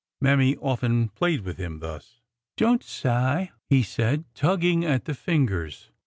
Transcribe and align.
Mammy 0.19 0.57
often 0.57 1.09
played 1.09 1.41
with 1.41 1.57
him 1.57 1.77
thus. 1.77 2.21
Don't 2.57 2.81
c'y!" 2.83 3.51
he 3.69 3.83
said, 3.83 4.23
tugging 4.33 4.83
at 4.83 5.05
the 5.05 5.13
fingers. 5.13 5.91